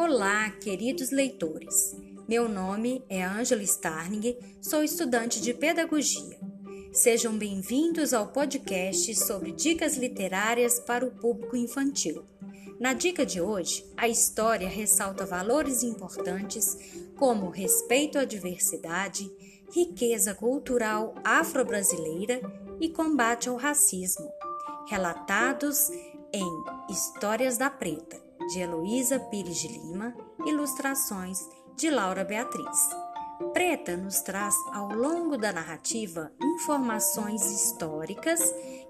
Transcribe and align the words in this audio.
Olá, 0.00 0.48
queridos 0.50 1.10
leitores. 1.10 1.96
Meu 2.28 2.48
nome 2.48 3.04
é 3.08 3.24
Ângela 3.24 3.64
Starning, 3.64 4.36
sou 4.62 4.84
estudante 4.84 5.40
de 5.40 5.52
pedagogia. 5.52 6.38
Sejam 6.92 7.36
bem-vindos 7.36 8.14
ao 8.14 8.28
podcast 8.28 9.12
sobre 9.16 9.50
dicas 9.50 9.96
literárias 9.96 10.78
para 10.78 11.04
o 11.04 11.10
público 11.10 11.56
infantil. 11.56 12.24
Na 12.78 12.92
dica 12.92 13.26
de 13.26 13.40
hoje, 13.40 13.84
a 13.96 14.08
história 14.08 14.68
ressalta 14.68 15.26
valores 15.26 15.82
importantes 15.82 16.76
como 17.16 17.50
respeito 17.50 18.20
à 18.20 18.24
diversidade, 18.24 19.28
riqueza 19.72 20.32
cultural 20.32 21.12
afro-brasileira 21.24 22.40
e 22.80 22.88
combate 22.88 23.48
ao 23.48 23.56
racismo, 23.56 24.30
relatados 24.88 25.90
em 26.32 26.64
Histórias 26.88 27.58
da 27.58 27.68
Preta 27.68 28.27
de 28.48 28.60
Heloísa 28.60 29.20
Pires 29.20 29.58
de 29.58 29.68
Lima, 29.68 30.14
ilustrações 30.46 31.38
de 31.76 31.90
Laura 31.90 32.24
Beatriz. 32.24 32.88
Preta 33.52 33.94
nos 33.94 34.22
traz 34.22 34.54
ao 34.72 34.88
longo 34.88 35.36
da 35.36 35.52
narrativa 35.52 36.32
informações 36.42 37.44
históricas, 37.44 38.40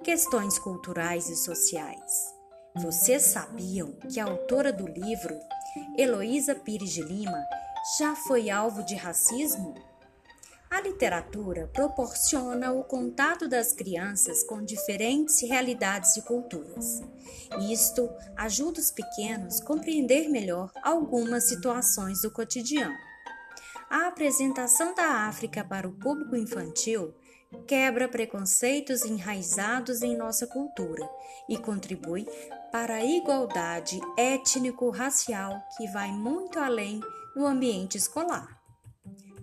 questões 0.05 0.61
culturais 0.61 1.29
e 1.29 1.37
sociais. 1.37 2.35
Vocês 2.77 3.23
sabiam 3.23 3.93
que 4.09 4.21
a 4.21 4.27
autora 4.27 4.73
do 4.73 4.87
livro, 4.87 5.37
Heloísa 5.99 6.55
Pires 6.55 6.91
de 6.91 7.03
Lima, 7.03 7.45
já 7.99 8.15
foi 8.15 8.49
alvo 8.51 8.85
de 8.85 8.95
racismo? 8.95 9.75
A 10.71 10.81
literatura 10.81 11.67
proporciona 11.73 12.73
o 12.73 12.85
contato 12.85 13.49
das 13.49 13.73
crianças 13.73 14.45
com 14.45 14.63
diferentes 14.63 15.41
realidades 15.41 16.17
e 16.17 16.23
culturas. 16.23 17.03
Isto 17.71 18.09
ajuda 18.37 18.79
os 18.79 18.91
pequenos 18.91 19.61
a 19.61 19.65
compreender 19.65 20.29
melhor 20.29 20.71
algumas 20.83 21.49
situações 21.49 22.21
do 22.21 22.31
cotidiano. 22.31 22.97
A 23.89 24.09
apresentação 24.09 24.95
da 24.95 25.27
África 25.27 25.65
para 25.65 25.89
o 25.89 25.93
público 25.93 26.37
infantil 26.37 27.15
quebra 27.67 28.07
preconceitos 28.07 29.03
enraizados 29.03 30.03
em 30.03 30.15
nossa 30.15 30.47
cultura 30.47 31.09
e 31.49 31.57
contribui 31.57 32.27
para 32.71 32.97
a 32.97 33.05
igualdade 33.05 33.99
étnico-racial 34.19 35.63
que 35.77 35.87
vai 35.89 36.13
muito 36.13 36.59
além 36.59 37.01
no 37.35 37.47
ambiente 37.47 37.97
escolar. 37.97 38.61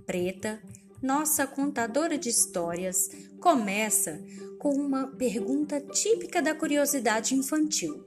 Preta 0.06 0.62
nossa 1.06 1.45
contadora 1.45 2.17
de 2.17 2.30
histórias 2.30 3.11
começa 3.39 4.20
com 4.58 4.73
uma 4.73 5.06
pergunta 5.06 5.80
típica 5.80 6.42
da 6.42 6.56
curiosidade 6.56 7.36
infantil: 7.36 8.03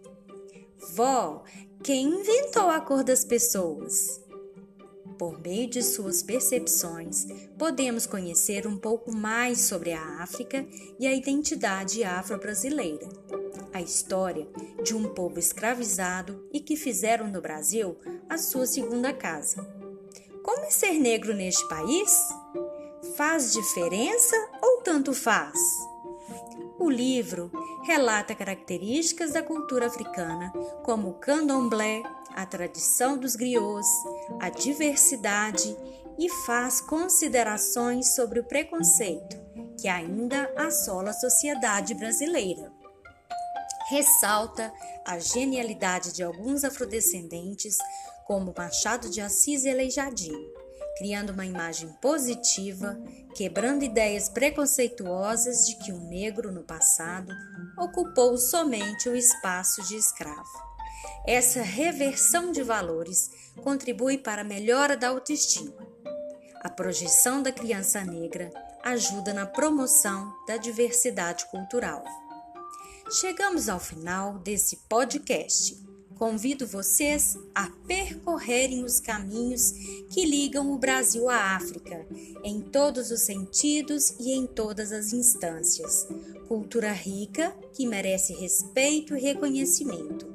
Vó, 0.95 1.45
quem 1.83 2.09
inventou 2.09 2.69
a 2.69 2.81
cor 2.81 3.05
das 3.05 3.25
pessoas? 3.25 4.21
Por 5.17 5.41
meio 5.41 5.69
de 5.69 5.81
suas 5.81 6.23
percepções, 6.23 7.27
podemos 7.57 8.05
conhecer 8.05 8.67
um 8.67 8.77
pouco 8.77 9.15
mais 9.15 9.61
sobre 9.61 9.93
a 9.93 10.23
África 10.23 10.67
e 10.99 11.07
a 11.07 11.15
identidade 11.15 12.03
afro-brasileira. 12.03 13.09
A 13.73 13.81
história 13.81 14.49
de 14.83 14.95
um 14.95 15.15
povo 15.15 15.39
escravizado 15.39 16.49
e 16.53 16.61
que 16.61 16.77
fizeram 16.77 17.31
do 17.31 17.41
Brasil 17.41 17.97
a 18.29 18.37
sua 18.39 18.67
segunda 18.67 19.13
casa. 19.13 19.65
Como 20.43 20.65
é 20.65 20.71
ser 20.71 20.95
negro 20.95 21.35
neste 21.35 21.69
país? 21.69 22.29
Faz 23.19 23.53
diferença 23.53 24.37
ou 24.63 24.81
tanto 24.83 25.13
faz? 25.13 25.59
O 26.79 26.89
livro 26.89 27.51
relata 27.85 28.33
características 28.33 29.33
da 29.33 29.43
cultura 29.43 29.89
africana, 29.89 30.53
como 30.85 31.09
o 31.09 31.15
candomblé, 31.15 32.01
a 32.37 32.47
tradição 32.47 33.19
dos 33.19 33.35
griots, 33.35 33.89
a 34.39 34.49
diversidade 34.51 35.77
e 36.17 36.31
faz 36.47 36.81
considerações 36.81 38.15
sobre 38.15 38.39
o 38.39 38.45
preconceito 38.45 39.37
que 39.81 39.89
ainda 39.89 40.49
assola 40.57 41.11
a 41.11 41.15
sociedade 41.15 41.95
brasileira. 41.95 42.73
Ressalta 43.91 44.73
a 45.05 45.19
genialidade 45.19 46.13
de 46.13 46.23
alguns 46.23 46.63
afrodescendentes, 46.63 47.79
como 48.29 48.55
Machado 48.57 49.11
de 49.11 49.21
Assis 49.21 49.65
e 49.65 49.71
Aleijadinho 49.71 50.68
criando 50.99 51.31
uma 51.31 51.47
imagem 51.47 51.89
positiva, 52.03 53.01
quebrando 53.37 53.85
ideias 53.85 54.29
preconceituosas 54.29 55.67
de 55.67 55.77
que 55.77 55.93
o 55.93 55.99
negro 55.99 56.51
no 56.51 56.65
passado 56.65 57.33
ocupou 57.79 58.37
somente 58.37 59.09
o 59.09 59.17
espaço 59.17 59.81
de 59.87 59.97
escravo. 59.97 60.69
Essa 61.25 61.63
reversão 61.63 62.51
de 62.51 62.63
valores 62.63 63.31
contribui 63.63 64.19
para 64.19 64.43
a 64.43 64.45
melhora 64.45 64.97
da 64.97 65.09
autoestima. 65.09 65.87
A 66.63 66.69
projeção 66.69 67.41
da 67.41 67.53
criança 67.53 68.05
negra 68.05 68.51
ajuda 68.83 69.33
na 69.33 69.47
promoção 69.47 70.35
da 70.47 70.57
diversidade 70.57 71.47
cultural. 71.47 72.03
Chegamos 73.21 73.69
ao 73.69 73.79
final 73.79 74.39
desse 74.39 74.77
podcast. 74.89 75.88
Convido 76.19 76.67
vocês 76.67 77.39
a 77.55 77.71
percorrerem 77.87 78.83
os 78.83 78.99
caminhos 78.99 79.71
que 80.11 80.25
ligam 80.25 80.73
o 80.73 80.79
Brasil 80.79 81.29
à 81.29 81.55
África, 81.55 82.05
em 82.43 82.61
todos 82.61 83.13
os 83.13 83.21
sentidos 83.21 84.17
e 84.19 84.33
em 84.33 84.45
todas 84.45 84.91
as 84.91 85.13
instâncias. 85.13 86.09
Cultura 86.49 86.91
rica 86.91 87.55
que 87.73 87.87
merece 87.87 88.33
respeito 88.35 89.17
e 89.17 89.21
reconhecimento. 89.21 90.27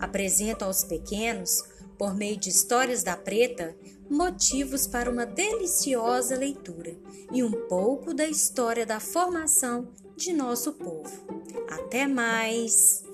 Apresento 0.00 0.64
aos 0.64 0.82
pequenos, 0.82 1.62
por 1.96 2.16
meio 2.16 2.36
de 2.36 2.48
histórias 2.48 3.04
da 3.04 3.16
preta, 3.16 3.76
motivos 4.10 4.88
para 4.88 5.08
uma 5.08 5.24
deliciosa 5.24 6.36
leitura 6.36 6.96
e 7.32 7.44
um 7.44 7.52
pouco 7.68 8.12
da 8.12 8.26
história 8.26 8.84
da 8.84 8.98
formação 8.98 9.88
de 10.16 10.32
nosso 10.32 10.72
povo. 10.72 11.12
Até 11.68 12.08
mais! 12.08 13.07